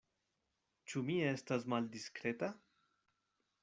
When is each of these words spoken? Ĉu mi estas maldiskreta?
Ĉu 0.93 1.03
mi 1.11 1.19
estas 1.33 1.69
maldiskreta? 1.77 2.53